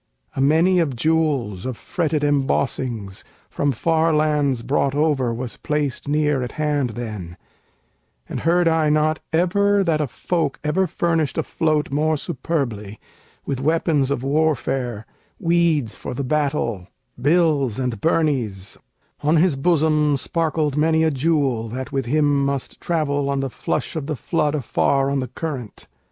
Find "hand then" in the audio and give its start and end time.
6.53-7.37